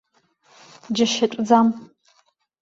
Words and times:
Џьашьатәӡам! 0.95 1.67